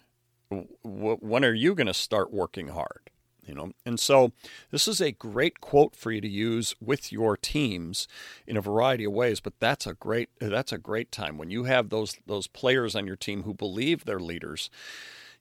when 0.82 1.44
are 1.44 1.52
you 1.52 1.74
going 1.74 1.88
to 1.88 1.94
start 1.94 2.32
working 2.32 2.68
hard?" 2.68 3.10
You 3.48 3.54
know 3.54 3.72
and 3.84 3.98
so 3.98 4.32
this 4.70 4.86
is 4.86 5.00
a 5.00 5.12
great 5.12 5.60
quote 5.60 5.96
for 5.96 6.12
you 6.12 6.20
to 6.20 6.28
use 6.28 6.74
with 6.80 7.10
your 7.10 7.36
teams 7.36 8.06
in 8.46 8.56
a 8.56 8.60
variety 8.60 9.04
of 9.04 9.12
ways 9.12 9.40
but 9.40 9.58
that's 9.58 9.86
a 9.86 9.94
great 9.94 10.28
that's 10.40 10.72
a 10.72 10.78
great 10.78 11.10
time 11.10 11.38
when 11.38 11.50
you 11.50 11.64
have 11.64 11.88
those 11.88 12.18
those 12.26 12.46
players 12.46 12.94
on 12.94 13.06
your 13.06 13.16
team 13.16 13.42
who 13.42 13.54
believe 13.54 14.04
they're 14.04 14.20
leaders 14.20 14.70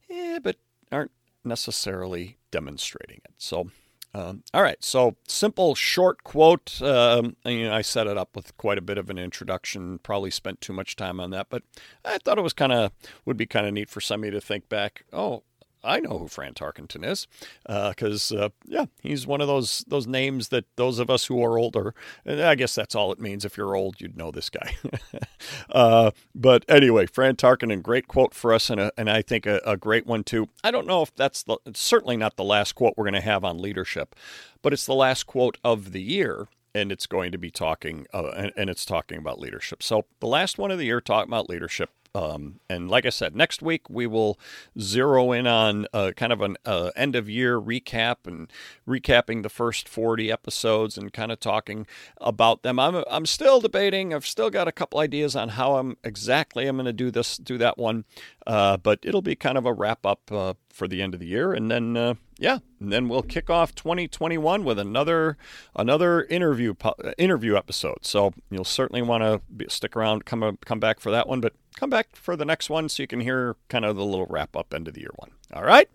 yeah, 0.10 0.40
but 0.42 0.56
aren't 0.92 1.12
necessarily 1.44 2.38
demonstrating 2.50 3.20
it 3.26 3.34
so 3.38 3.70
um, 4.14 4.44
all 4.52 4.64
right, 4.64 4.84
so 4.84 5.16
simple, 5.28 5.76
short 5.76 6.24
quote. 6.24 6.82
Um, 6.82 7.36
you 7.46 7.66
know, 7.66 7.74
I 7.74 7.82
set 7.82 8.08
it 8.08 8.18
up 8.18 8.36
with 8.36 8.56
quite 8.58 8.80
a 8.80 8.82
bit 8.82 8.98
of 8.98 9.10
an 9.12 9.20
introduction. 9.20 10.00
Probably 10.00 10.32
spent 10.32 10.60
too 10.60 10.74
much 10.74 10.96
time 10.96 11.20
on 11.20 11.30
that, 11.32 11.48
but 11.50 11.62
I 12.04 12.18
thought 12.18 12.40
it 12.40 12.44
was 12.44 12.54
kind 12.54 12.72
of 12.72 12.92
would 13.26 13.38
be 13.38 13.46
kind 13.46 13.68
of 13.68 13.74
neat 13.74 13.90
for 13.90 14.02
somebody 14.02 14.32
to 14.32 14.42
think 14.42 14.70
back. 14.70 15.04
Oh, 15.14 15.44
I 15.84 16.00
know 16.00 16.18
who 16.18 16.28
Fran 16.28 16.54
Tarkenton 16.54 17.06
is, 17.06 17.28
because 17.66 18.32
uh, 18.32 18.46
uh, 18.46 18.50
yeah, 18.66 18.86
he's 19.02 19.28
one 19.28 19.42
of 19.42 19.48
those 19.48 19.84
those 19.88 20.08
names 20.08 20.50
that 20.50 20.66
those 20.76 21.00
of 21.00 21.10
us 21.10 21.26
who 21.26 21.44
are 21.44 21.58
older, 21.58 21.94
and 22.26 22.42
I 22.42 22.56
guess 22.56 22.76
that's 22.76 22.96
all 22.96 23.12
it 23.12 23.20
means. 23.20 23.46
If 23.46 23.58
you're 23.58 23.76
old, 23.76 24.02
you'd 24.02 24.18
know 24.18 24.32
this 24.32 24.50
guy. 24.50 24.76
uh, 25.72 26.12
but 26.36 26.66
anyway, 26.68 27.06
Fran 27.06 27.36
Tarkenton, 27.36 27.82
great 27.82 28.08
quote 28.08 28.34
for 28.34 28.54
us, 28.54 28.70
and 28.70 28.80
a, 28.80 28.92
and 28.98 29.10
I 29.10 29.22
think 29.22 29.46
a, 29.46 29.62
a, 29.66 29.78
great 29.78 30.06
one 30.06 30.24
too. 30.24 30.50
I 30.64 30.72
don't 30.72 30.88
know 30.88 31.02
if 31.02 31.16
that's 31.16 31.44
the 31.44 31.58
certainly 31.74 32.18
not 32.18 32.36
the 32.36 32.44
last 32.44 32.74
quote 32.74 32.94
we're 32.98 33.06
going 33.06 33.14
to 33.14 33.22
have 33.22 33.44
on 33.44 33.58
leadership, 33.60 34.16
but 34.62 34.74
it's 34.74 34.86
the 34.86 34.96
last 34.96 35.26
quote 35.26 35.58
of 35.64 35.92
the 35.92 36.02
year 36.02 36.48
and 36.78 36.92
it's 36.92 37.08
going 37.08 37.32
to 37.32 37.38
be 37.38 37.50
talking 37.50 38.06
uh, 38.14 38.28
and, 38.36 38.52
and, 38.56 38.70
it's 38.70 38.86
talking 38.86 39.18
about 39.18 39.40
leadership. 39.40 39.82
So 39.82 40.06
the 40.20 40.28
last 40.28 40.58
one 40.58 40.70
of 40.70 40.78
the 40.78 40.86
year 40.86 41.02
talking 41.02 41.30
about 41.30 41.50
leadership 41.50 41.90
um, 42.16 42.60
and 42.70 42.90
like 42.90 43.06
I 43.06 43.10
said, 43.10 43.36
next 43.36 43.62
week 43.62 43.90
we 43.90 44.08
will 44.08 44.40
zero 44.80 45.32
in 45.32 45.48
on 45.48 45.88
uh, 45.94 46.12
kind 46.16 46.34
of 46.34 46.42
an 46.42 46.58
uh, 46.66 46.92
end 46.96 47.16
of 47.16 47.30
year 47.30 47.60
recap 47.60 48.26
and 48.26 48.52
recapping 48.88 49.44
the 49.44 49.50
first 49.50 49.88
40 49.88 50.32
episodes 50.32 50.98
and 50.98 51.14
kind 51.14 51.32
of 51.32 51.40
talking 51.40 51.86
about 52.20 52.64
them. 52.64 52.80
I'm, 52.80 53.04
I'm 53.10 53.26
still 53.26 53.60
debating. 53.60 54.14
I've 54.14 54.26
still 54.26 54.50
got 54.50 54.68
a 54.68 54.72
couple 54.72 55.00
ideas 55.00 55.36
on 55.36 55.50
how 55.50 55.78
I'm 55.78 55.98
exactly 56.04 56.68
I'm 56.68 56.78
going 56.78 56.86
to 56.86 56.94
do 56.94 57.12
this, 57.12 57.38
do 57.38 57.58
that 57.58 57.78
one. 57.78 58.06
Uh, 58.48 58.78
but 58.78 59.00
it'll 59.04 59.22
be 59.22 59.36
kind 59.36 59.58
of 59.58 59.66
a 59.66 59.74
wrap 59.74 60.06
up 60.06 60.32
uh, 60.32 60.54
for 60.70 60.88
the 60.88 61.02
end 61.02 61.14
of 61.14 61.20
the 61.20 61.28
year, 61.28 61.52
and 61.52 61.70
then 61.70 61.98
uh, 61.98 62.14
yeah, 62.40 62.60
and 62.80 62.94
then 62.94 63.10
we'll 63.10 63.24
kick 63.24 63.50
off 63.50 63.76
2021 63.76 64.64
with 64.64 64.80
another 64.80 65.38
another 65.76 66.24
interview 66.24 66.74
interview 67.18 67.58
episode. 67.58 68.06
So 68.06 68.34
you'll 68.50 68.64
certainly 68.64 69.02
want 69.02 69.24
to 69.24 69.70
stick 69.70 69.98
around, 69.98 70.24
come 70.24 70.58
come 70.64 70.80
back 70.80 71.02
for 71.02 71.12
that 71.12 71.28
one, 71.28 71.42
but 71.42 71.54
come 71.78 71.90
back 71.90 72.16
for 72.16 72.36
the 72.36 72.46
next 72.46 72.70
one 72.70 72.90
so 72.90 73.04
you 73.04 73.08
can 73.08 73.22
hear 73.22 73.56
kind 73.70 73.86
of 73.86 73.96
the 73.96 74.06
little 74.06 74.26
wrap 74.26 74.56
up 74.56 74.74
end 74.74 74.88
of 74.88 74.94
the 74.94 75.02
year 75.02 75.12
one. 75.16 75.32
All 75.54 75.64
right. 75.64 75.90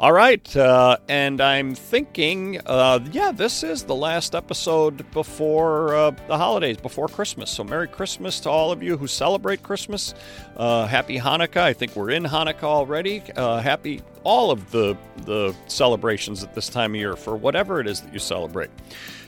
All 0.00 0.12
right, 0.12 0.56
uh, 0.56 0.96
and 1.10 1.42
I'm 1.42 1.74
thinking, 1.74 2.58
uh, 2.64 3.00
yeah, 3.12 3.32
this 3.32 3.62
is 3.62 3.82
the 3.82 3.94
last 3.94 4.34
episode 4.34 5.10
before 5.10 5.94
uh, 5.94 6.12
the 6.26 6.38
holidays, 6.38 6.78
before 6.78 7.06
Christmas. 7.06 7.50
So, 7.50 7.64
Merry 7.64 7.86
Christmas 7.86 8.40
to 8.40 8.48
all 8.48 8.72
of 8.72 8.82
you 8.82 8.96
who 8.96 9.06
celebrate 9.06 9.62
Christmas. 9.62 10.14
Uh, 10.56 10.86
happy 10.86 11.18
Hanukkah. 11.18 11.60
I 11.60 11.74
think 11.74 11.96
we're 11.96 12.08
in 12.08 12.24
Hanukkah 12.24 12.62
already. 12.62 13.22
Uh, 13.36 13.60
happy 13.60 14.00
all 14.24 14.50
of 14.50 14.70
the 14.70 14.96
the 15.26 15.54
celebrations 15.66 16.42
at 16.42 16.54
this 16.54 16.70
time 16.70 16.94
of 16.94 16.96
year 16.98 17.14
for 17.14 17.36
whatever 17.36 17.78
it 17.78 17.86
is 17.86 18.00
that 18.00 18.10
you 18.14 18.20
celebrate. 18.20 18.70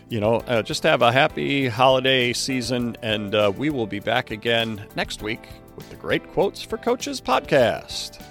You 0.09 0.21
know, 0.21 0.37
uh, 0.37 0.63
just 0.63 0.85
have 0.85 1.03
a 1.03 1.13
happy 1.13 1.69
holiday 1.69 2.33
season, 2.33 2.97
and 3.03 3.35
we 3.59 3.69
will 3.69 3.87
be 3.87 4.01
back 4.01 4.31
again 4.31 4.87
next 4.97 5.21
week 5.21 5.47
with 5.77 5.89
the 5.91 5.97
Great 5.97 6.27
Quotes 6.33 6.63
for 6.63 6.79
Coaches 6.79 7.21
podcast. 7.21 8.23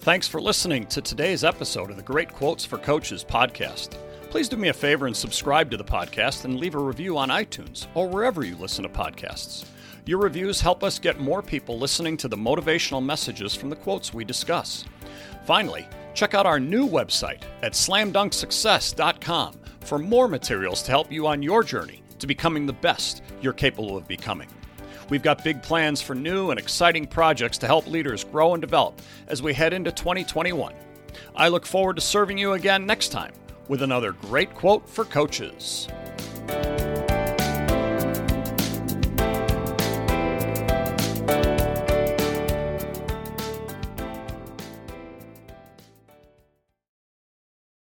Thanks 0.00 0.28
for 0.28 0.40
listening 0.40 0.86
to 0.86 1.00
today's 1.00 1.44
episode 1.44 1.90
of 1.90 1.96
the 1.96 2.02
Great 2.02 2.32
Quotes 2.32 2.64
for 2.64 2.78
Coaches 2.78 3.24
podcast. 3.24 3.96
Please 4.30 4.48
do 4.48 4.56
me 4.56 4.68
a 4.68 4.72
favor 4.72 5.06
and 5.06 5.16
subscribe 5.16 5.70
to 5.70 5.76
the 5.76 5.84
podcast 5.84 6.44
and 6.44 6.58
leave 6.58 6.74
a 6.74 6.78
review 6.78 7.16
on 7.16 7.28
iTunes 7.28 7.86
or 7.94 8.08
wherever 8.08 8.44
you 8.44 8.56
listen 8.56 8.82
to 8.82 8.88
podcasts. 8.88 9.64
Your 10.06 10.18
reviews 10.18 10.60
help 10.60 10.84
us 10.84 10.98
get 10.98 11.20
more 11.20 11.40
people 11.40 11.78
listening 11.78 12.16
to 12.18 12.28
the 12.28 12.36
motivational 12.36 13.02
messages 13.02 13.54
from 13.54 13.70
the 13.70 13.76
quotes 13.76 14.12
we 14.12 14.24
discuss. 14.24 14.84
Finally, 15.46 15.88
check 16.14 16.34
out 16.34 16.46
our 16.46 16.60
new 16.60 16.86
website 16.86 17.42
at 17.62 17.72
slamdunksuccess.com 17.72 19.54
for 19.80 19.98
more 19.98 20.28
materials 20.28 20.82
to 20.82 20.90
help 20.90 21.10
you 21.10 21.26
on 21.26 21.42
your 21.42 21.62
journey 21.62 22.02
to 22.18 22.26
becoming 22.26 22.66
the 22.66 22.72
best 22.72 23.22
you're 23.40 23.52
capable 23.52 23.96
of 23.96 24.06
becoming. 24.08 24.48
We've 25.10 25.22
got 25.22 25.44
big 25.44 25.62
plans 25.62 26.00
for 26.00 26.14
new 26.14 26.50
and 26.50 26.58
exciting 26.58 27.06
projects 27.06 27.58
to 27.58 27.66
help 27.66 27.86
leaders 27.86 28.24
grow 28.24 28.54
and 28.54 28.60
develop 28.60 29.00
as 29.28 29.42
we 29.42 29.52
head 29.52 29.72
into 29.72 29.92
2021. 29.92 30.74
I 31.36 31.48
look 31.48 31.66
forward 31.66 31.96
to 31.96 32.02
serving 32.02 32.38
you 32.38 32.52
again 32.54 32.86
next 32.86 33.08
time 33.08 33.32
with 33.68 33.82
another 33.82 34.12
great 34.12 34.54
quote 34.54 34.88
for 34.88 35.04
coaches. 35.04 35.88